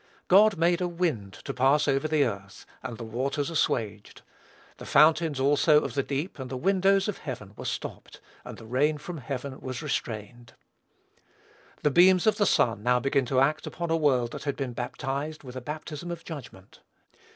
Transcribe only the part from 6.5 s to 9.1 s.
windows of heaven were stopped, and the rain